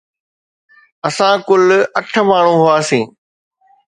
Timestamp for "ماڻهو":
2.29-2.57